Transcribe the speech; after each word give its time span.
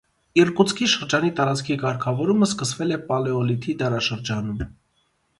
Իրկուտսկի 0.43 0.85
շրջանի 0.93 1.27
տարածքի 1.39 1.75
կարգավորումը 1.83 2.47
սկսվել 2.47 2.95
է 2.95 2.97
պալեոլիթի 3.11 3.75
դարաշրջանում։ 3.83 4.65